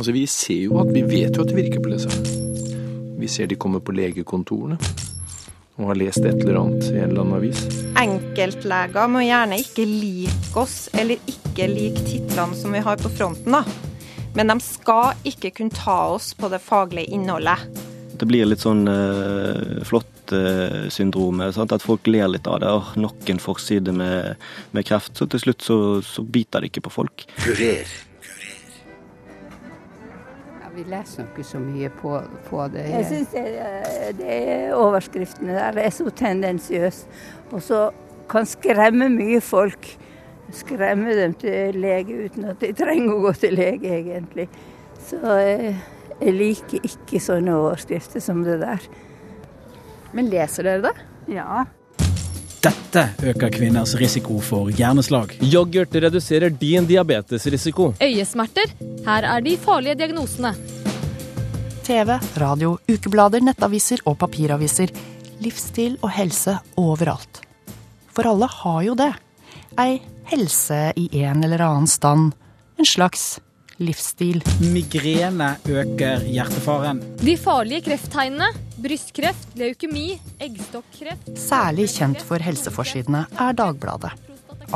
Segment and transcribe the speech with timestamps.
[0.00, 2.30] Altså, Vi ser jo at vi vet jo at det virker på leserne.
[3.20, 4.78] Vi ser de kommer på legekontorene
[5.76, 7.60] og har lest et eller annet i en eller annen avis.
[8.00, 13.52] Enkeltleger må gjerne ikke like oss eller ikke like titlene som vi har på fronten,
[13.52, 13.60] da.
[14.40, 17.68] Men de skal ikke kunne ta oss på det faglige innholdet.
[18.16, 21.60] Det blir litt sånn uh, flott-syndromet.
[21.60, 22.72] Uh, at folk ler litt av det.
[22.72, 24.36] Og nok en forside med,
[24.72, 25.12] med, kreft.
[25.16, 27.28] Så til slutt så, så biter det ikke på folk.
[27.40, 27.98] Kurer.
[30.74, 32.14] Vi leser ikke så mye på,
[32.48, 32.84] på det.
[32.90, 33.44] Jeg syns det,
[34.18, 34.36] det,
[34.76, 37.06] overskriftene der er så tendensiøse.
[37.50, 37.80] Og så
[38.30, 39.88] kan skremme mye folk.
[40.54, 44.48] Skremme dem til lege uten at de trenger å gå til lege, egentlig.
[45.06, 45.74] Så jeg,
[46.20, 48.88] jeg liker ikke sånne overskrifter som det der.
[50.14, 50.96] Men leser dere det?
[51.30, 51.64] Ja.
[52.90, 55.36] Dette øker kvinners risiko for hjerneslag.
[55.46, 57.92] Yoghurt reduserer din diabetesrisiko.
[58.02, 58.72] Øyesmerter.
[59.04, 60.50] Her er de farlige diagnosene.
[61.86, 64.90] TV, radio, ukeblader, nettaviser og papiraviser.
[65.38, 67.44] Livsstil og helse overalt.
[68.10, 69.12] For alle har jo det.
[69.78, 70.00] Ei
[70.32, 72.32] helse i en eller annen stand.
[72.74, 73.36] En slags
[73.78, 74.42] livsstil.
[74.74, 77.04] Migrene øker hjertefaren.
[77.22, 78.50] De farlige krefttegnene
[78.80, 84.12] brystkreft, leukemi, eggstokkreft Særlig kjent for helseforsidene er Dagbladet.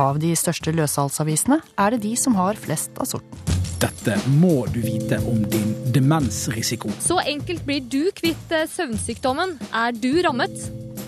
[0.01, 3.45] Av de største løssalgsavisene er det de som har flest av sorten.
[3.83, 6.91] Dette må du vite om din demensrisiko.
[7.05, 9.59] Så enkelt blir du kvitt eh, søvnsykdommen.
[9.75, 10.55] Er du rammet?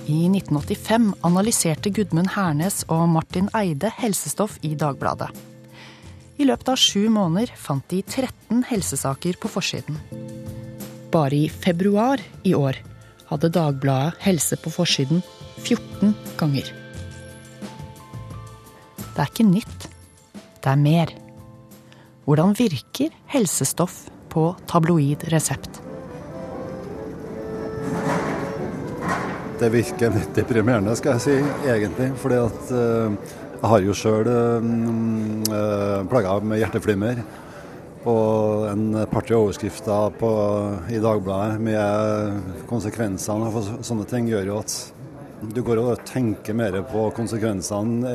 [0.06, 5.32] I 1985 analyserte Gudmund Hernes og Martin Eide helsestoff i Dagbladet.
[6.36, 9.96] I løpet av sju måneder fant de 13 helsesaker på forsiden.
[11.12, 12.78] Bare i februar i år
[13.30, 15.22] hadde Dagbladet helse på forsiden
[15.62, 16.68] 14 ganger.
[18.98, 19.88] Det er ikke nytt.
[20.60, 21.12] Det er mer.
[22.26, 25.80] Hvordan virker helsestoff på tabloid resept?
[29.56, 31.36] Det virker litt deprimerende, skal jeg si,
[31.70, 32.10] egentlig.
[32.20, 33.14] Fordi at uh,
[33.56, 34.66] jeg har jo sjøl uh,
[35.48, 37.22] uh, med hjerteflimmer.
[38.06, 40.28] Og en par-tre overskrifter på,
[40.94, 44.76] i Dagbladet med konsekvensene av sånne ting gjør jo at
[45.52, 48.14] du går og tenker mer på konsekvensene.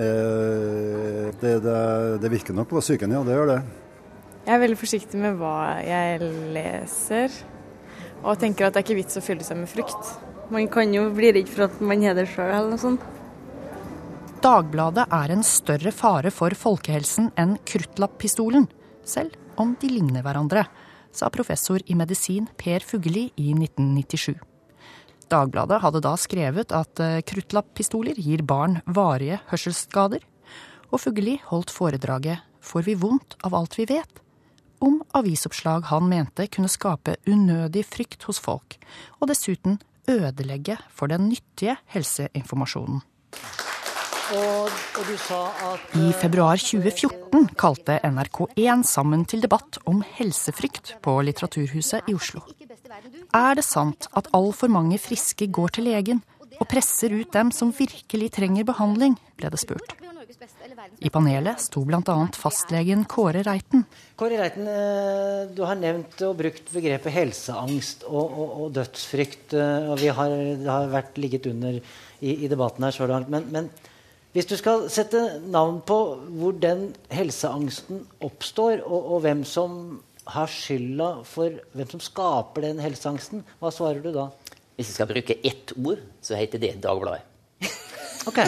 [1.42, 1.78] Det, det,
[2.24, 3.22] det virker nok på psyken, ja.
[3.28, 3.60] Det gjør det.
[4.46, 7.36] Jeg er veldig forsiktig med hva jeg leser,
[8.24, 10.16] og tenker at det er ikke vits å fylle seg med frykt.
[10.52, 13.04] Man kan jo bli redd for at man er det sjøl eller noe sånt.
[14.42, 18.66] Dagbladet er en større fare for folkehelsen enn kruttlapppistolen,
[19.06, 20.66] selv om de ligner hverandre,
[21.12, 24.36] sa professor i medisin Per Fugelli i 1997.
[25.32, 30.24] Dagbladet hadde da skrevet at eh, kruttlapppistoler gir barn varige hørselsskader,
[30.92, 34.22] og Fugelli holdt foredraget Får vi vondt av alt vi vet?
[34.82, 38.80] om avisoppslag han mente kunne skape unødig frykt hos folk,
[39.22, 39.78] og dessuten
[40.10, 43.04] ødelegge for den nyttige helseinformasjonen.
[44.32, 51.18] Og, og at, I eh, februar 2014 kalte NRK1 sammen til debatt om helsefrykt på
[51.28, 52.46] Litteraturhuset i Oslo.
[53.36, 56.24] Er det sant at altfor mange friske går til legen
[56.62, 59.98] og presser ut dem som virkelig trenger behandling, ble det spurt.
[61.02, 62.16] I panelet sto bl.a.
[62.38, 63.84] fastlegen Kåre Reiten.
[64.18, 69.56] Kåre Reiten, eh, du har nevnt og brukt begrepet helseangst og, og, og dødsfrykt.
[69.58, 73.32] Eh, og vi har, det har vært ligget under i, i debatten her så langt.
[73.34, 73.70] Men, men,
[74.32, 75.20] hvis du skal sette
[75.52, 75.98] navn på
[76.40, 80.00] hvor den helseangsten oppstår, og, og hvem som
[80.32, 84.30] har skylda for hvem som skaper den helseangsten, hva svarer du da?
[84.78, 87.28] Hvis jeg skal bruke ett ord, så heter det Dagbladet.
[88.22, 88.46] Okay.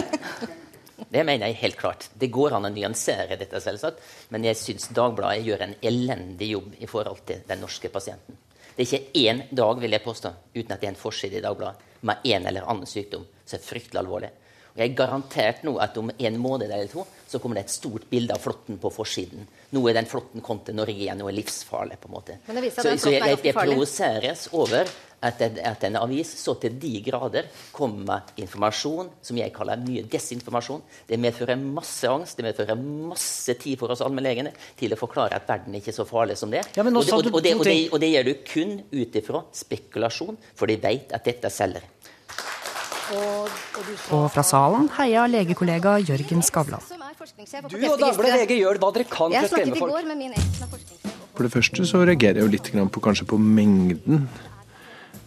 [1.10, 2.04] Det mener jeg helt klart.
[2.14, 3.98] Det går an å nyansere dette, selvsagt.
[4.30, 8.38] Men jeg syns Dagbladet gjør en elendig jobb i forhold til den norske pasienten.
[8.74, 11.42] Det er ikke én dag vil jeg påstå, uten at det er en forside i
[11.42, 14.30] Dagbladet med en eller annen sykdom som er fryktelig alvorlig.
[14.74, 17.74] Og jeg er garantert nå at om en måned eller to så kommer det et
[17.74, 19.46] stort bilde av flåtten på forsiden.
[19.74, 21.98] Nå er den flåtten kommet til Norge igjen og er livsfarlig.
[22.02, 22.38] på en måte.
[22.74, 24.90] Så, så jeg, jeg, jeg provoseres over
[25.24, 30.04] at, at, en avis så til de grader kommer med informasjon som jeg kaller mye
[30.10, 30.82] desinformasjon.
[31.08, 35.48] Det medfører masse angst, det medfører masse tid for oss allmennlegene til å forklare at
[35.48, 36.64] verden ikke er så farlig som det.
[36.76, 40.70] Ja, og, det og, og, og, og det gjør du kun ut ifra spekulasjon, for
[40.70, 41.93] de vet at dette selger.
[43.12, 46.80] Og fra salen heia legekollega Jørgen Skavlan.
[46.84, 51.12] Du og Dagbladet VG gjør hva dere kan for å skremme folk.
[51.34, 54.28] For det første så reagerer jeg jo litt på, kanskje på mengden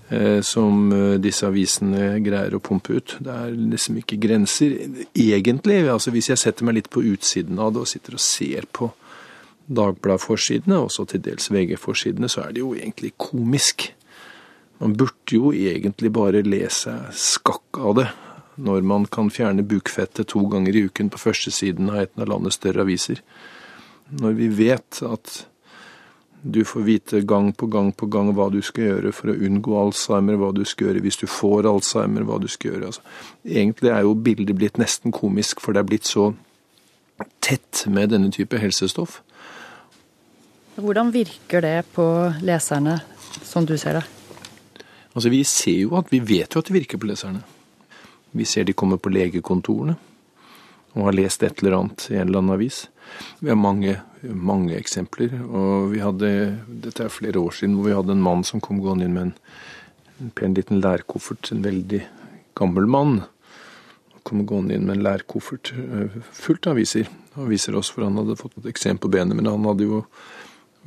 [0.09, 3.17] eh, som eh, disse avisene greier å pumpe ut.
[3.19, 4.77] Det er liksom ikke grenser.
[5.11, 8.69] Egentlig, altså hvis jeg setter meg litt på utsiden av det og sitter og ser
[8.71, 8.89] på
[9.67, 13.89] Dagbladet-forsidene, også til dels VG-forsidene, så er det jo egentlig komisk.
[14.77, 18.07] Man burde jo egentlig bare le seg skakk av det,
[18.61, 22.57] når man kan fjerne bukfettet to ganger i uken på førstesiden av et av landets
[22.59, 23.21] større aviser.
[24.17, 25.45] Når vi vet at
[26.41, 29.77] du får vite gang på gang på gang hva du skal gjøre for å unngå
[29.81, 32.91] Alzheimer, hva du skal gjøre hvis du får Alzheimer, hva du skal gjøre.
[32.91, 33.01] Altså,
[33.43, 36.29] egentlig er jo bildet blitt nesten komisk, for det er blitt så
[37.41, 39.21] tett med denne type helsestoff.
[40.77, 42.05] Hvordan virker det på
[42.45, 42.99] leserne,
[43.41, 44.16] som du ser det?
[45.17, 47.41] Altså, Vi ser jo at vi vet jo at det virker på leserne.
[48.37, 49.95] Vi ser de kommer på legekontorene
[50.93, 52.87] og har lest et eller annet i en eller annen avis.
[53.39, 55.33] Vi har mange, mange eksempler.
[55.45, 56.29] Og vi hadde,
[56.85, 59.27] dette er flere år siden, hvor vi hadde en mann som kom gående inn med
[59.27, 59.33] en,
[60.23, 61.51] en pen liten lærkoffert.
[61.53, 62.01] En veldig
[62.57, 63.19] gammel mann.
[64.25, 67.09] Kom gående inn med en lærkoffert eh, fullt av aviser.
[67.37, 69.37] Han viser oss for han hadde fått et eksem på benet.
[69.37, 70.03] Men han hadde jo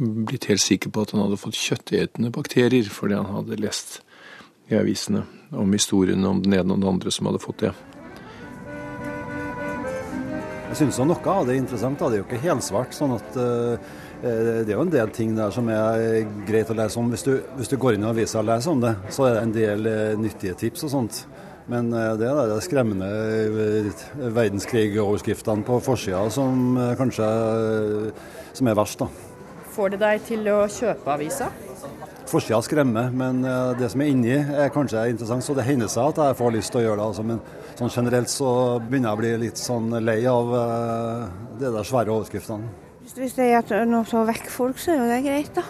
[0.01, 4.01] blitt helt sikker på at han hadde fått kjøttetende bakterier fordi han hadde lest
[4.71, 7.73] i avisene om historiene om den ene og den andre som hadde fått det.
[10.71, 11.99] Jeg syns noe av det er interessant.
[11.99, 12.09] Da.
[12.09, 12.95] Det er jo ikke helsvart.
[12.95, 13.75] sånn at uh,
[14.23, 17.09] Det er jo en del ting der som er greit å lese om.
[17.11, 19.41] Hvis du, hvis du går inn i avisa og leser om det, så er det
[19.43, 21.25] en del uh, nyttige tips og sånt.
[21.71, 23.11] Men uh, det er de skremmende
[24.39, 27.27] verdenskrigoverskriftene på forsida som kanskje
[28.55, 29.11] som er verst, da.
[29.75, 31.51] Får det deg til å kjøpe avisa?
[32.31, 33.41] Forsida skremmer, men
[33.75, 35.43] det som er inni er kanskje interessant.
[35.43, 37.07] Så det hender seg at jeg får lyst til å gjøre det.
[37.11, 37.41] Altså, men
[37.81, 41.23] Sånn generelt så begynner jeg å bli litt sånn lei av uh,
[41.57, 42.69] de der svære overskriftene.
[43.15, 45.65] Hvis det er at noe tar vekk folk, så er jo det greit, da.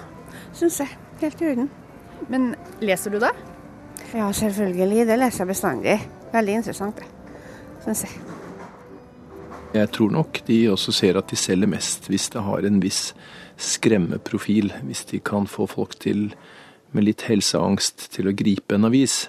[0.58, 0.96] Syns jeg.
[1.20, 1.68] Helt i orden.
[2.32, 2.48] Men
[2.82, 3.30] leser du det?
[4.10, 5.06] Ja, selvfølgelig.
[5.06, 5.96] Det leser jeg bestandig.
[6.34, 7.38] Veldig interessant, det.
[7.86, 8.18] Syns jeg.
[9.78, 13.12] Jeg tror nok de også ser at de selger mest hvis det har en viss
[13.60, 14.72] skremmeprofil.
[14.88, 16.30] Hvis de kan få folk til
[16.96, 19.28] med litt helseangst til å gripe en avis.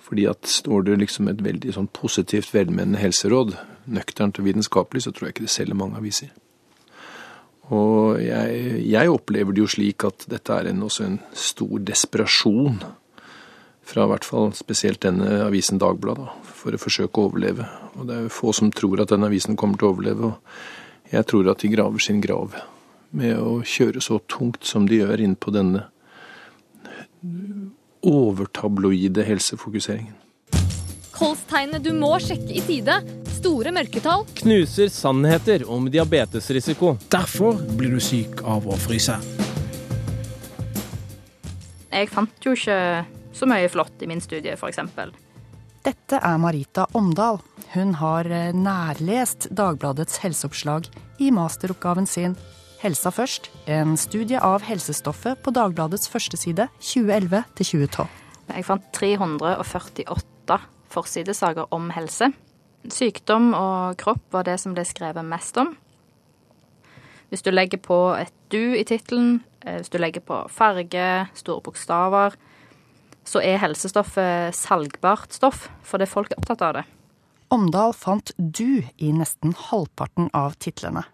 [0.00, 3.54] Fordi at står det liksom et veldig sånn positivt, velmenende helseråd,
[3.90, 6.32] nøkternt og vitenskapelig, så tror jeg ikke det selger mange aviser.
[7.70, 12.80] Og jeg, jeg, opplever det jo slik at dette er en, også en stor desperasjon
[13.90, 17.66] fra i hvert fall spesielt denne avisen Dagbladet, for å forsøke å overleve.
[17.94, 21.14] Og det er jo få som tror at denne avisen kommer til å overleve, og
[21.14, 22.58] jeg tror at de graver sin grav
[23.10, 25.88] med å kjøre så tungt som de gjør inn på denne
[28.06, 30.16] overtabloide helsefokuseringen.
[31.20, 32.94] Kolstegnet du må sjekke i tide.
[33.40, 34.24] Store mørketall.
[34.40, 36.94] Knuser sannheter om diabetesrisiko.
[37.12, 39.18] Derfor blir du syk av å fryse.
[41.90, 42.78] Jeg fant jo ikke
[43.36, 44.80] så mye flott i min studie, f.eks.
[45.84, 47.40] Dette er Marita Omdal.
[47.74, 50.88] Hun har nærlest Dagbladets helseoppslag
[51.20, 52.36] i masteroppgaven sin
[52.80, 58.06] Helsa først, en studie av helsestoffet på Dagbladets førsteside 2011 2012.
[58.54, 60.56] Jeg fant 348
[60.88, 62.30] forsidesaker om helse.
[62.88, 65.74] Sykdom og kropp var det som ble skrevet mest om.
[67.28, 71.60] Hvis du legger på et du i tittelen, eh, hvis du legger på farge, store
[71.60, 72.32] bokstaver,
[73.28, 76.88] så er helsestoffet salgbart stoff, fordi folk er opptatt av det.
[77.52, 81.04] Omdal fant du i nesten halvparten av titlene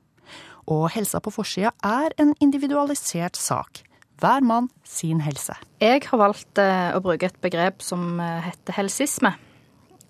[0.67, 3.83] og helsa på forsida er en individualisert sak.
[4.21, 5.55] Hver mann sin helse.
[5.81, 9.35] Jeg har valgt eh, å bruke et begrep som eh, heter helsisme.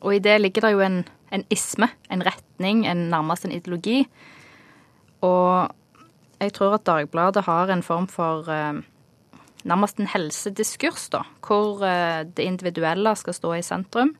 [0.00, 1.00] Og i det ligger det jo en,
[1.35, 4.04] en isme, en retning, en nærmest en ideologi.
[5.26, 5.73] Og
[6.38, 8.78] jeg tror at Dagbladet har en form for eh,
[9.66, 14.12] nærmest en helsediskurs, da, hvor det individuelle skal stå i sentrum.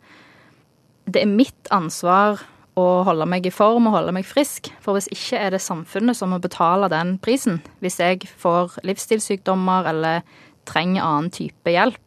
[1.07, 2.43] Det er mitt ansvar
[2.77, 4.69] å holde meg i form og holde meg frisk.
[4.85, 7.63] For hvis ikke er det samfunnet som må betale den prisen.
[7.81, 10.27] Hvis jeg får livsstilssykdommer eller
[10.69, 12.01] trenger annen type hjelp,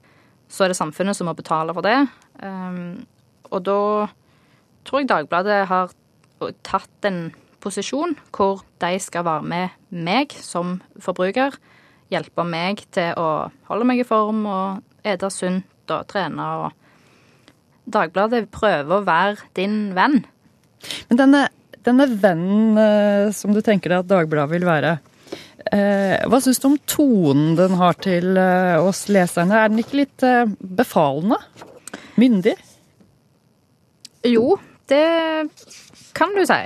[0.50, 1.98] så er det samfunnet som må betale for det.
[2.42, 3.06] Um,
[3.50, 3.80] og da
[4.86, 5.94] tror jeg Dagbladet har
[6.66, 7.30] tatt en
[7.64, 11.58] posisjon hvor de skal være med meg som forbruker.
[12.14, 16.70] Hjelpe meg til å holde meg i form og ete sunt og trene.
[17.90, 20.22] Dagbladet prøver å være din venn.
[21.10, 21.44] Men denne,
[21.86, 24.96] denne vennen eh, som du tenker deg at Dagbladet vil være,
[25.72, 29.58] eh, hva syns du om tonen den har til eh, oss leserne?
[29.58, 30.26] Er den ikke litt
[30.60, 31.40] befalende?
[32.20, 32.56] Myndig?
[34.28, 34.58] Jo,
[34.92, 35.06] det
[36.18, 36.62] kan du si.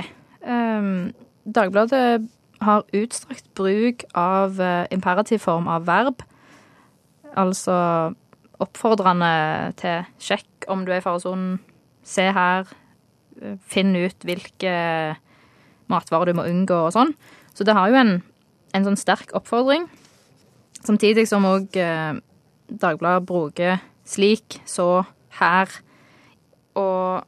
[0.49, 1.11] Ehm,
[1.43, 2.23] Dagbladet
[2.63, 4.57] har utstrakt bruk av
[4.95, 6.23] imperativ form av verb.
[7.37, 7.75] Altså
[8.63, 11.57] oppfordrende til sjekk om du er i faresonen,
[12.07, 12.69] se her,
[13.69, 14.73] finne ut hvilke
[15.91, 17.13] matvarer du må unngå og sånn.
[17.53, 18.13] Så det har jo en,
[18.73, 19.87] en sånn sterk oppfordring.
[20.83, 22.13] Samtidig som òg eh,
[22.73, 25.03] Dagbladet bruker slik, så,
[25.37, 25.69] her.
[26.79, 27.23] Og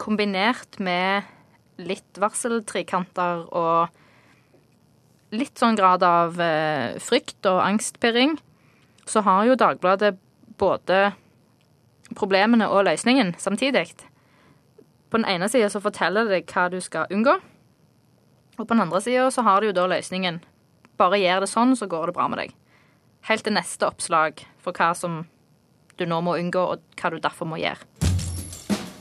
[0.00, 1.28] kombinert med
[1.80, 3.88] litt varseltrikanter og
[5.36, 8.36] litt sånn grad av eh, frykt og angstpirring,
[9.06, 10.16] så har jo Dagbladet
[10.60, 11.12] både
[12.18, 13.94] problemene og løsningen samtidig.
[15.10, 17.34] På den ene sida så forteller det deg hva du skal unngå,
[18.60, 20.38] og på den andre sida så har du jo da løsningen.
[21.00, 22.54] Bare gjør det sånn, så går det bra med deg.
[23.26, 25.24] Helt til neste oppslag for hva som
[25.98, 27.82] du nå må unngå, og hva du derfor må gjøre.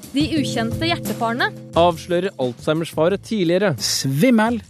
[0.09, 1.51] De ukjente hjertefarene.
[1.77, 3.75] Avslører Alzheimers-fare tidligere.
[3.77, 4.61] Svimmel.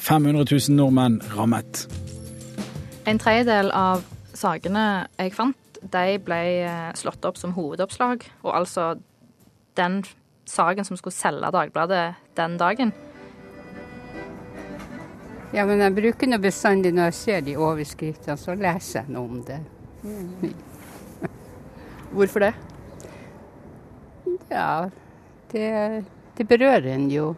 [0.00, 1.84] 500 000 nordmenn rammet.
[3.10, 4.06] En tredjedel av
[4.36, 4.86] sakene
[5.18, 8.94] jeg fant, de ble eh, slått opp som hovedoppslag, og altså
[9.76, 10.00] den
[10.50, 12.04] saken som skulle selge Dagbladet
[12.38, 12.92] den dagen.
[15.50, 19.26] Ja, men jeg bruker nå bestandig når jeg ser de overskriftene, så leser jeg noe
[19.26, 19.58] om det.
[22.14, 22.52] Hvorfor det?
[24.50, 24.86] Ja,
[25.50, 25.70] det,
[26.38, 27.32] det berører en jo.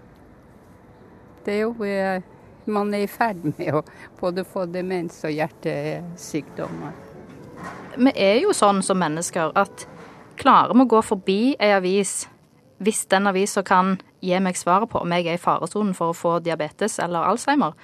[1.45, 2.23] Det er jo eh,
[2.64, 3.81] Man er i ferd med å
[4.21, 6.92] både få demens og hjertesykdommer.
[7.97, 9.83] Vi er jo sånn som mennesker at
[10.38, 12.21] klarer vi å gå forbi ei avis
[12.83, 16.17] hvis den avisa kan gi meg svaret på om jeg er i faresonen for å
[16.17, 17.77] få diabetes eller Alzheimer.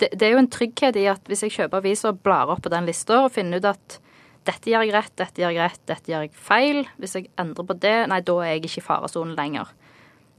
[0.00, 2.62] Det, det, er jo en trygghet i at hvis jeg kjøper avisa og blar opp
[2.64, 3.98] på den lista og finner ut at
[4.48, 7.68] dette gjør jeg rett, dette gjør jeg rett, dette gjør jeg feil, hvis jeg endrer
[7.68, 9.74] på det, nei, da er jeg ikke i faresonen lenger.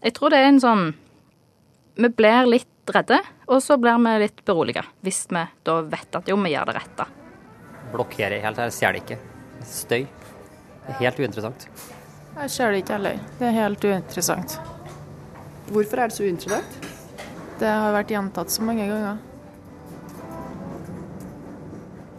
[0.01, 0.85] Jeg tror det er en sånn
[2.01, 3.19] Vi blir litt redde,
[3.51, 4.87] og så blir vi litt beroliget.
[5.05, 7.07] Hvis vi da vet at jo, vi gjør det rette.
[7.91, 9.19] Blokkerer helt her, ser det ikke.
[9.67, 10.05] Støy.
[11.01, 11.67] Helt uinteressant.
[12.31, 13.19] Jeg ser det ikke heller.
[13.39, 14.55] Det er helt uinteressant.
[15.71, 16.87] Hvorfor er det så uinteressant?
[17.59, 19.19] Det har vært gjentatt så mange ganger.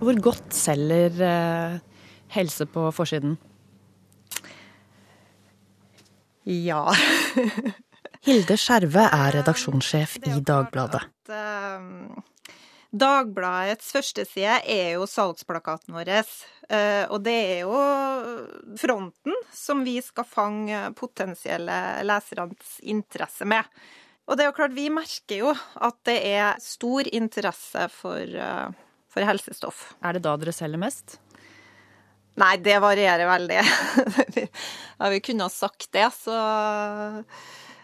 [0.03, 1.79] Hvor godt selger eh,
[2.35, 3.37] helse på forsiden?
[6.47, 6.85] Ja.
[8.27, 11.07] Hilde Skjerve er redaksjonssjef i Dagbladet.
[12.93, 16.11] Dagbladets førsteside er jo salgsplakaten vår.
[16.69, 17.79] Eh, og det er jo
[18.81, 23.65] fronten som vi skal fange potensielle lesernes interesse med.
[24.29, 28.69] Og det er jo klart, vi merker jo at det er stor interesse for, eh,
[29.09, 29.95] for helsestoff.
[30.05, 31.17] Er det da dere selger mest?
[32.41, 33.61] Nei, det varierer veldig.
[34.99, 36.37] ja, vi kunne ha sagt det, så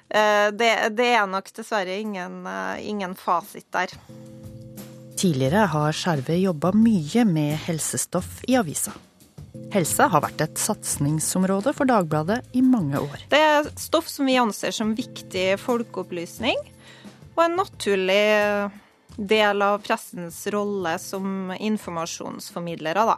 [0.09, 2.45] eh, det, det er nok dessverre ingen,
[2.81, 3.97] ingen fasit der.
[5.19, 8.93] Tidligere har Skjerve jobba mye med helsestoff i avisa.
[9.73, 13.25] Helse har vært et satsingsområde for Dagbladet i mange år.
[13.33, 16.61] Det er stoff som vi anser som viktig folkeopplysning,
[17.35, 18.21] og en naturlig
[19.19, 23.17] del av pressens rolle som informasjonsformidlere, da.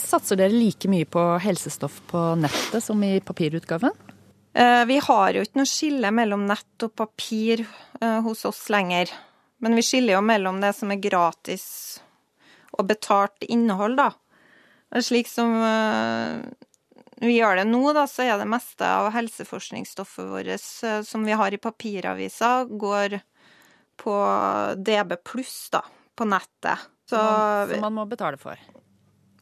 [0.00, 3.92] Satser dere like mye på helsestoff på nettet som i papirutgaven?
[4.56, 7.66] Eh, vi har jo ikke noe skille mellom nett og papir
[8.00, 9.12] eh, hos oss lenger.
[9.62, 11.66] Men vi skiller jo mellom det som er gratis
[12.72, 14.10] og betalt innhold, da.
[15.00, 16.42] Slik som uh,
[17.22, 20.50] vi gjør det nå, da, så er det meste av helseforskningsstoffet vårt
[20.82, 23.20] uh, som vi har i papiravisa, går
[24.02, 24.18] på
[24.82, 25.84] DB pluss, da,
[26.18, 26.88] på nettet.
[27.06, 27.20] Så,
[27.70, 28.58] som man må betale for?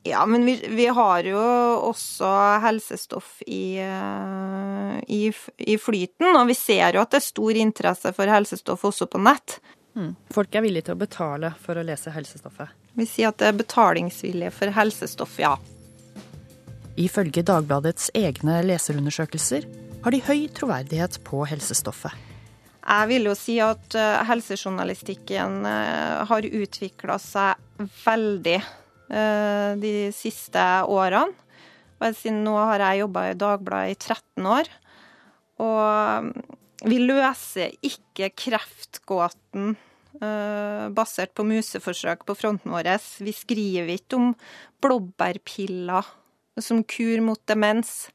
[0.05, 1.41] Ja, men vi, vi, har jo
[1.89, 2.29] også
[2.61, 8.13] helsestoff i, uh, i, i, flyten, og vi ser jo at det er stor interesse
[8.17, 9.61] for helsestoff også på nett.
[9.99, 10.15] Mm.
[10.31, 12.71] Folk er villige til å betale for å lese helsestoffet?
[12.99, 15.55] Vi sier at det er betalingsvilje for helsestoff, ja.
[17.01, 19.67] Ifølge Dagbladets egne leserundersøkelser
[20.05, 22.13] har de høy troverdighet på helsestoffet.
[22.81, 27.61] Jeg vil jo si at eh, helsejournalistikken eh, har utvikla seg
[28.05, 31.37] veldig eh, de siste årene.
[32.01, 34.71] Nå har jeg jobba i Dagbladet i 13 år.
[35.61, 36.31] Og
[36.87, 39.75] vi løser ikke kreftgåten
[40.23, 42.89] uh, basert på museforsøk på fronten vår.
[43.21, 44.33] Vi skriver ikke om
[44.81, 46.09] blåbærpiller
[46.61, 48.09] som kur mot demens.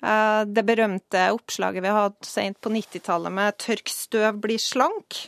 [0.00, 5.26] Uh, det berømte oppslaget vi hadde sent på 90-tallet med 'tørk støv, bli slank',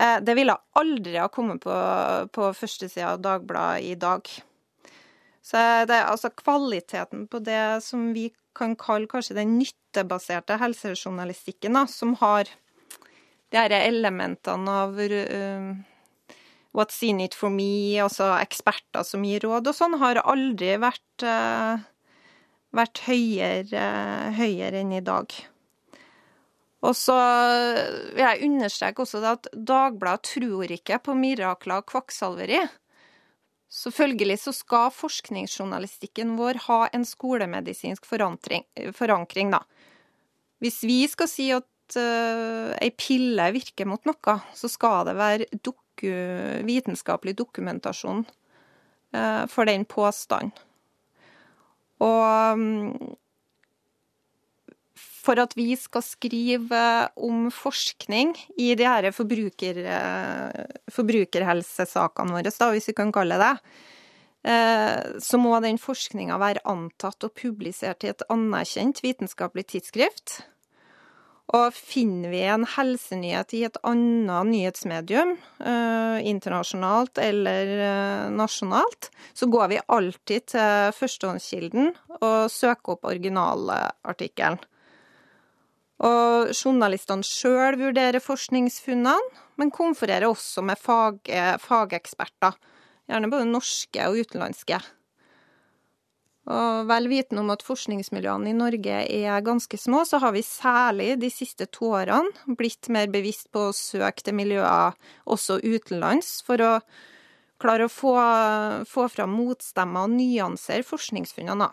[0.00, 1.76] uh, det ville aldri ha kommet på,
[2.34, 4.26] på førstesida av Dagbladet i dag.
[5.50, 11.74] Så det er altså kvaliteten på det som vi kan kalle kanskje den nyttebaserte helsejournalistikken,
[11.74, 12.50] da, som har
[13.50, 15.70] de her elementene av uh,
[16.70, 21.24] What's in it for me, altså eksperter som gir råd og sånn, har aldri vært,
[21.26, 21.82] uh,
[22.70, 25.34] vært høyere, uh, høyere enn i dag.
[26.86, 27.16] Og så
[28.14, 32.62] vil jeg understreke også at Dagbladet tror ikke på mirakler og kvakksalveri.
[33.70, 39.60] Selvfølgelig så skal forskningsjournalistikken vår ha en skolemedisinsk forankring, da.
[40.60, 45.46] Hvis vi skal si at uh, ei pille virker mot noe, så skal det være
[45.62, 46.10] doku,
[46.66, 50.52] vitenskapelig dokumentasjon uh, for den påstanden.
[52.00, 53.16] Og um,
[55.20, 56.82] for at vi skal skrive
[57.20, 63.54] om forskning i de her forbruker, eh, forbrukerhelsesakene våre, da, hvis vi kan kalle det
[64.48, 70.40] eh, så må den forskninga være antatt og publisert i et anerkjent vitenskapelig tidsskrift.
[71.50, 79.72] Og finner vi en helsenyhet i et annet nyhetsmedium, eh, internasjonalt eller nasjonalt, så går
[79.74, 84.62] vi alltid til førstehåndskilden og søker opp originalartikkelen.
[86.00, 89.16] Og journalistene sjøl vurderer forskningsfunnene,
[89.60, 91.20] men konfererer også med fag,
[91.60, 92.56] fageksperter,
[93.10, 94.80] gjerne både norske og utenlandske.
[96.50, 101.12] Og vel vitende om at forskningsmiljøene i Norge er ganske små, så har vi særlig
[101.20, 104.96] de siste to årene blitt mer bevisst på å søke til miljøer
[105.30, 106.72] også utenlands, for å
[107.60, 108.16] klare å få,
[108.88, 111.68] få fram motstemmer og nyansere forskningsfunnene.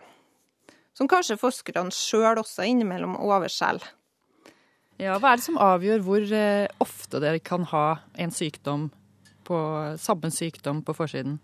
[0.97, 3.87] Som kanskje forskerne sjøl også innimellom overselger.
[4.97, 8.87] Ja, Hva er det som avgjør hvor eh, ofte dere kan ha en sykdom
[9.45, 9.59] på,
[10.01, 11.37] samme sykdom på forsiden?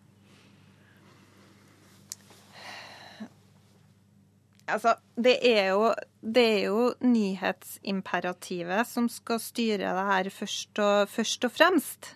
[4.73, 5.91] Altså, det er, jo,
[6.23, 12.13] det er jo nyhetsimperativet som skal styre det her først og, først og fremst.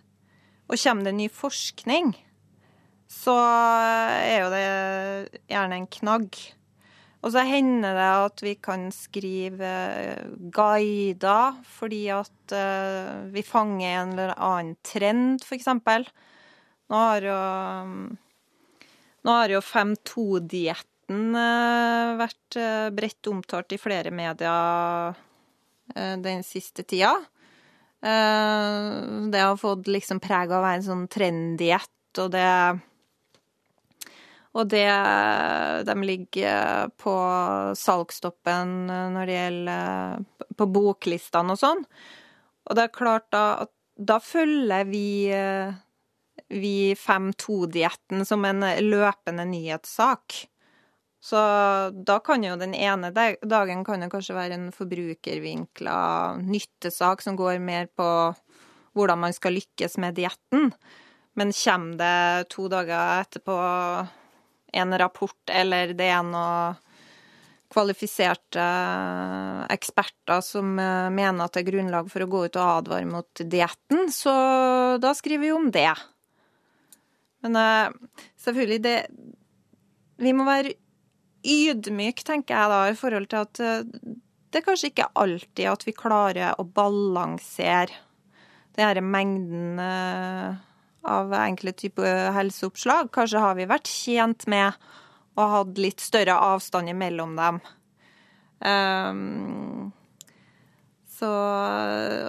[0.67, 2.15] Og kommer det ny forskning,
[3.08, 6.39] så er jo det gjerne en knagg.
[7.25, 9.71] Og så hender det at vi kan skrive
[10.53, 15.69] guider fordi at uh, vi fanger en eller annen trend, f.eks.
[16.88, 17.39] Nå har jo,
[19.27, 22.59] nå har jo 5-2-dietten uh, vært
[22.96, 25.24] bredt omtalt i flere medier
[25.98, 27.13] den siste tida.
[28.03, 32.44] det har fått liksom preg av å være en sånn trenddiett, og det
[34.57, 34.89] og det,
[35.85, 37.13] de ligger på
[37.77, 40.24] salgstoppen når det gjelder
[40.57, 41.83] på boklistene og sånn.
[42.67, 45.29] Og det er klart da at da følger vi,
[46.53, 50.35] vi 5-2-dietten som en løpende nyhetssak.
[51.27, 51.39] Så
[51.91, 55.98] da kan jo den ene dagen kan det kanskje være en forbrukervinkla
[56.46, 58.09] nyttesak som går mer på
[58.98, 60.72] hvordan man skal lykkes med dietten.
[61.37, 63.57] Men kommer det to dager etterpå
[64.74, 66.75] en rapport, eller det er noe
[67.72, 68.66] kvalifiserte
[69.74, 73.42] eksperter som eh, mener at det er grunnlag for å gå ut og advare mot
[73.44, 74.36] dietten, så
[75.03, 75.92] da skriver vi om det.
[77.44, 78.96] Men uh, selvfølgelig, det
[80.18, 80.72] Vi må være
[81.46, 85.94] ydmyke, tenker jeg da, i forhold til at det er kanskje ikke alltid at vi
[85.94, 87.94] klarer å balansere
[88.74, 89.80] den denne mengden
[91.03, 93.12] av enkle typer helseoppslag.
[93.14, 94.75] Kanskje har vi vært tjent med
[95.38, 97.60] å ha litt større avstand mellom dem.
[98.57, 99.92] Um,
[101.18, 101.29] så,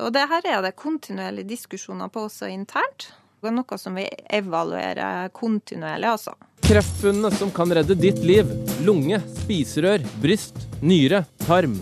[0.04, 3.11] og det her er det kontinuerlige diskusjoner på også internt.
[3.38, 6.35] Det er noe som vi evaluerer kontinuerlig, altså.
[6.66, 8.48] Kreftfunnene som kan redde ditt liv.
[8.85, 11.78] Lunge, spiserør, bryst, nyre, tarm.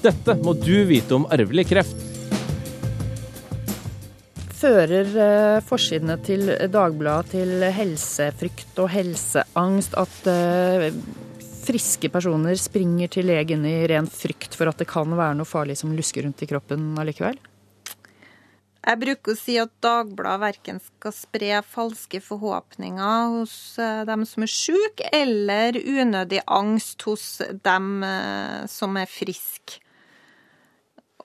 [0.00, 2.09] Dette må du vite om arvelig kreft
[4.60, 10.90] fører eh, forsidene til Dagbladet til helsefrykt og helseangst at eh,
[11.64, 15.78] friske personer springer til legen i ren frykt for at det kan være noe farlig
[15.80, 17.40] som lusker rundt i kroppen allikevel?
[18.80, 24.44] Jeg bruker å si at Dagbladet verken skal spre falske forhåpninger hos eh, dem som
[24.44, 27.30] er syke, eller unødig angst hos
[27.64, 28.02] dem
[28.68, 29.80] som er friske.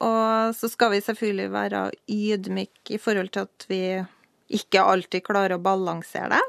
[0.04, 1.82] Og så skal vi selvfølgelig være
[2.12, 3.82] ydmyke i forhold til at vi
[4.56, 6.44] ikke alltid klarer å balansere det.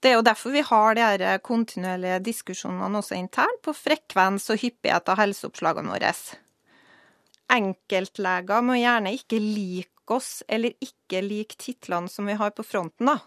[0.00, 4.60] Det er jo derfor vi har de her kontinuerlige diskusjonene også internt på frekvens og
[4.60, 6.12] hyppighet av helseoppslagene våre.
[7.56, 13.08] Enkeltleger må gjerne ikke like oss eller ikke like titlene som vi har på fronten,
[13.10, 13.18] da.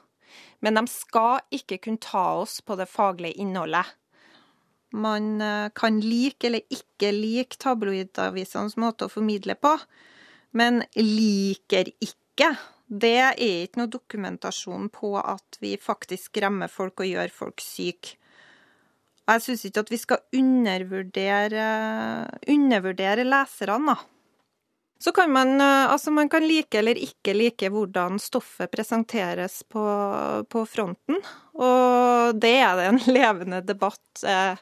[0.62, 3.96] Men de skal ikke kunne ta oss på det faglige innholdet
[4.91, 9.75] man eh, kan like eller ikke like tabloidavisenes måte å formidle på,
[10.58, 12.54] men liker ikke,
[12.89, 18.15] det er ikke noe dokumentasjon på at vi faktisk skremmer folk og gjør folk syke.
[19.30, 21.65] Jeg syns ikke at vi skal undervurdere,
[22.49, 24.18] undervurdere leserne, da.
[25.01, 29.83] Så kan man, eh, altså man kan like eller ikke like hvordan stoffet presenteres på,
[30.49, 31.21] på fronten.
[31.55, 34.59] Og det er en levende debatt eh,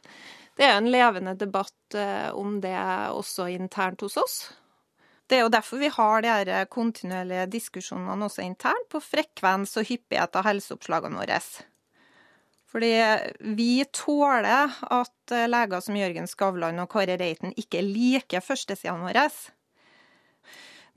[0.57, 2.77] Det er en levende debatt eh, om det
[3.13, 4.37] også internt hos oss.
[5.27, 10.37] Det er jo derfor vi har de kontinuerlige diskusjonene også internt på frekvens og hyppighet
[10.37, 11.41] av helseoppslagene våre.
[12.71, 12.93] Fordi
[13.57, 19.29] vi tåler at leger som Jørgen Skavlan og Kåre Reiten ikke liker førstesidene våre.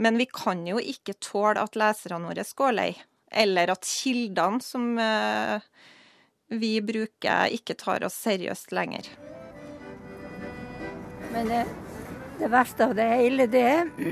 [0.01, 2.91] Men vi kan jo ikke tåle at leserne våre går lei,
[3.31, 5.61] eller at kildene som eh,
[6.57, 9.11] vi bruker, ikke tar oss seriøst lenger.
[11.35, 11.65] Men det,
[12.41, 13.67] det verste av det hele, det,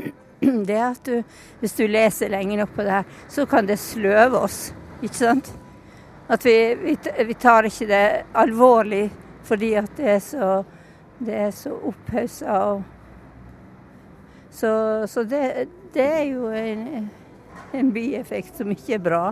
[0.68, 1.22] det er at du,
[1.62, 4.60] hvis du leser lenge nok på det her, så kan det sløve oss,
[5.00, 5.50] ikke sant?
[6.28, 8.04] At vi, vi, vi tar ikke det
[8.36, 9.06] alvorlig
[9.48, 10.52] fordi at det er så,
[11.24, 12.60] det er så opphaussa.
[14.50, 14.70] Så,
[15.08, 17.06] så det, det er jo en,
[17.76, 19.22] en bieffekt som ikke er bra.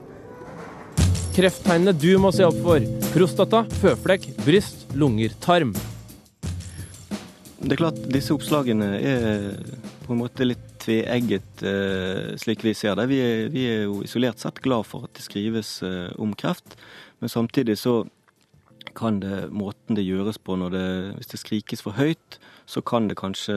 [1.36, 2.84] Krefttegnene du må se opp for.
[3.12, 5.74] Prostata, føflekk, bryst, lunger, tarm.
[7.60, 9.44] Det er klart disse oppslagene er
[10.06, 13.08] på en måte litt tveegget, eh, slik vi ser det.
[13.10, 16.76] Vi er, vi er, jo isolert sett glad for at det skrives eh, om kreft,
[17.18, 18.04] men samtidig så
[18.96, 20.86] kan det, måten det gjøres på når det,
[21.18, 23.54] hvis det skrikes for høyt, så kan det kanskje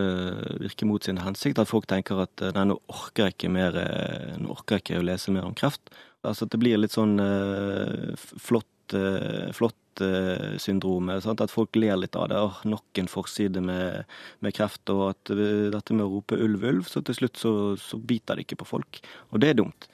[0.62, 1.60] virke mot sin hensikt.
[1.60, 5.02] At folk tenker at nei, nå orker jeg ikke mer, eh, nå orker jeg ikke
[5.02, 5.90] å lese mer om kreft.
[6.28, 11.42] Altså at det blir litt sånn uh, flott, uh, flott uh, syndromet, Sant?
[11.42, 12.42] At folk ler litt av det.
[12.44, 14.04] Oh, nok en forside med,
[14.44, 14.84] med, kreft.
[14.92, 18.46] Og at dette med å rope ulv, ulv, så til slutt så, så biter det
[18.46, 19.02] ikke på folk.
[19.32, 19.90] Og det er dumt.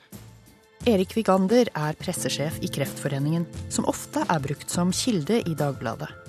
[0.90, 6.25] Erik Vigander er pressesjef i Kreftforeningen, som ofte er brukt som kilde i Dagbladet.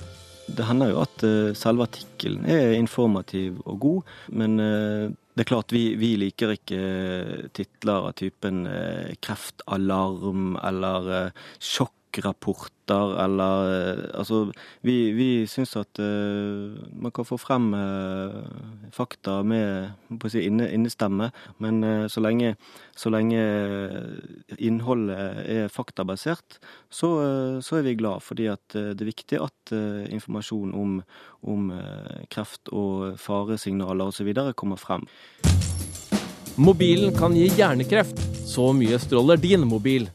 [0.47, 5.51] Det hender jo at uh, selve artikkelen er informativ og god, men uh, det er
[5.51, 6.81] klart vi, vi liker ikke
[7.57, 8.63] titler av typen
[9.21, 11.11] kreftalarm eller
[11.61, 18.47] sjokkrapport rapporter eller eh, Altså, vi, vi syns at uh, man kan få frem uh,
[18.95, 21.31] fakta med på å si, inne, innestemme,
[21.63, 22.55] men uh, så, lenge,
[22.97, 23.43] så lenge
[24.57, 27.11] innholdet er faktabasert, så,
[27.61, 31.01] så, er vi glad fordi at det er viktig at informasjon om,
[31.45, 31.69] om
[32.33, 34.33] kreft og faresignaler osv.
[34.57, 35.05] kommer frem.
[36.57, 38.23] Mobilen kan gi hjernekreft.
[38.47, 40.09] Så mye stråler din mobil.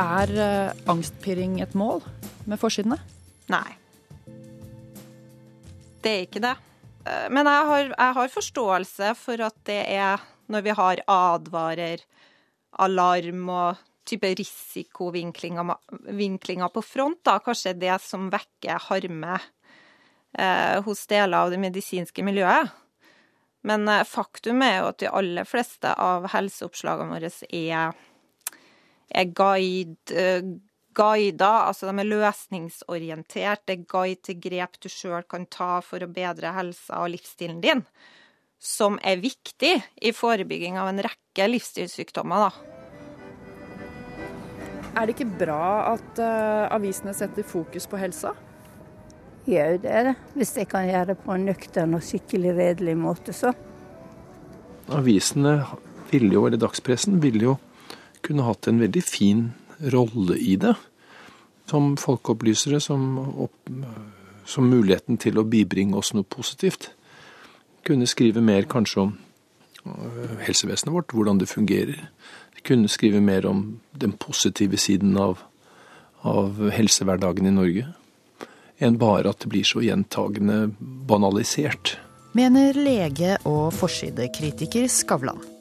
[0.00, 2.00] Er uh, angstpirring et mål
[2.48, 2.96] med forsidene?
[3.52, 3.82] Nei.
[6.02, 6.56] Det er ikke det.
[7.06, 10.20] Eh, men jeg har, jeg har, forståelse for at det er
[10.52, 11.98] når vi har advarer,
[12.82, 13.70] alarm og
[14.08, 21.60] type risikovinklinger på front, da, kanskje det som vekker harme eh, hos deler av det
[21.62, 22.66] medisinske miljøet.
[23.68, 27.92] Men eh, faktum er jo at de aller fleste av helseoppslagene våre er
[29.14, 30.42] er guide, eh,
[30.94, 33.64] guider, altså de er løsningsorientert.
[33.66, 37.62] Det er guide til grep du sjøl kan ta for å bedre helsa og livsstilen
[37.64, 37.84] din.
[38.62, 42.68] Som er viktig i forebygging av en rekke livsstilssykdommer, da.
[44.92, 48.34] Er det ikke bra at uh, avisene setter fokus på helsa?
[49.48, 50.16] Jo, det er det.
[50.36, 53.50] Hvis jeg kan gjøre det på en nøktern og skikkelig redelig måte, så.
[54.92, 55.62] Avisene
[56.12, 57.56] ville jo, eller dagspressen ville jo
[58.22, 59.44] kunne hatt en veldig fin
[59.92, 60.74] rolle i det.
[61.70, 63.70] Som folkeopplysere, som, opp,
[64.44, 66.90] som muligheten til å bibringe oss noe positivt.
[67.86, 69.14] Kunne skrive mer kanskje om
[69.86, 72.04] øh, helsevesenet vårt, hvordan det fungerer.
[72.62, 73.64] Kunne skrive mer om
[73.98, 75.40] den positive siden av,
[76.22, 77.88] av helsehverdagen i Norge.
[78.82, 81.96] Enn bare at det blir så gjentagende banalisert.
[82.38, 85.51] Mener lege og forsidekritiker Skavlan.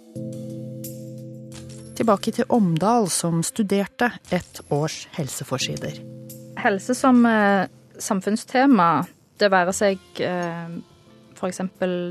[2.01, 5.99] Tilbake til Omdal, som studerte ett års helseforsider.
[6.57, 7.67] Helse som eh,
[8.01, 9.03] samfunnstema,
[9.37, 10.71] det være seg eh,
[11.37, 11.61] f.eks.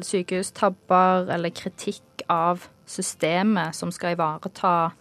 [0.07, 4.93] sykehustabber eller kritikk av systemet som skal ivareta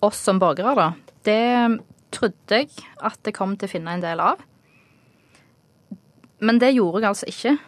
[0.00, 0.88] oss som borgere, da.
[1.20, 1.76] Det
[2.16, 2.72] trodde jeg
[3.04, 4.40] at jeg kom til å finne en del av.
[6.40, 7.58] Men det gjorde jeg altså ikke.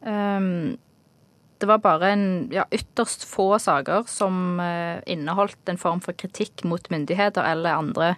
[0.00, 0.78] Um,
[1.58, 6.64] det var bare en ja, ytterst få saker som eh, inneholdt en form for kritikk
[6.66, 8.14] mot myndigheter eller andre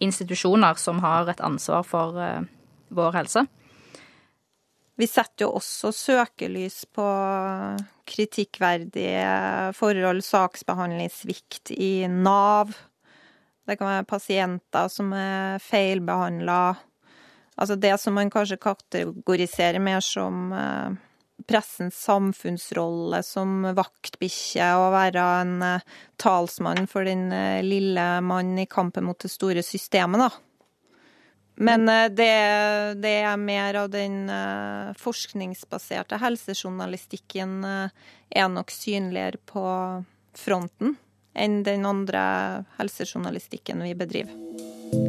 [0.00, 2.42] institusjoner som har et ansvar for eh,
[2.88, 3.44] vår helse.
[5.00, 7.06] Vi setter jo også søkelys på
[8.10, 12.74] kritikkverdige forhold, saksbehandlingssvikt i Nav,
[13.68, 16.74] Det kan være pasienter som er feilbehandla.
[17.60, 20.96] Altså det som man kanskje kategoriserer mer som eh,
[21.50, 25.88] pressens samfunnsrolle som vaktbikkje og være en eh,
[26.20, 30.30] talsmann for den eh, lille mann i kampen mot det store systemet, da.
[31.60, 31.84] Men
[32.16, 32.32] det,
[33.04, 34.30] det er mer av den
[34.96, 39.66] forskningsbaserte helsejournalistikken er nok synligere på
[40.40, 40.94] fronten
[41.36, 42.22] enn den andre
[42.78, 44.32] helsejournalistikken vi bedriver.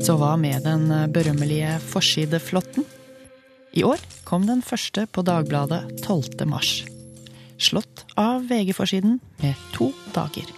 [0.04, 2.84] Så hva med den berømmelige forsideflåtten?
[3.72, 6.44] I år kom den første på Dagbladet 12.
[6.52, 6.82] mars.
[7.56, 10.50] Slått av VG-forsiden med to dager.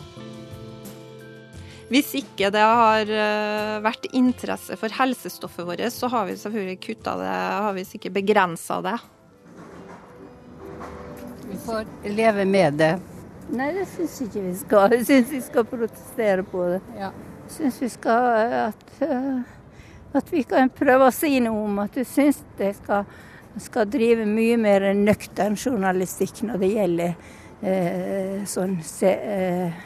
[1.93, 7.15] Hvis ikke det har eh, vært interesse for helsestoffet vårt, så har vi selvfølgelig kutta
[7.21, 7.29] det,
[7.67, 8.97] har vi sikkert begrensa det.
[11.51, 11.85] Vi får
[12.17, 12.93] leve med det.
[13.53, 14.97] Nei, det syns ikke vi skal.
[14.97, 16.81] Jeg syns vi skal protestere på det.
[16.97, 17.13] Ja.
[17.53, 19.43] Syns vi skal at uh,
[20.17, 23.07] at vi kan prøve å si noe om at du syns det skal,
[23.61, 27.15] skal, drive mye mer nøktern journalistikk når det gjelder
[27.61, 29.81] eh, sånn se, eh,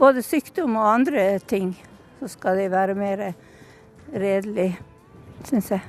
[0.00, 1.74] Både sykdom og andre ting.
[2.22, 3.20] Så skal de være mer
[4.08, 4.78] redelige,
[5.44, 5.84] syns jeg.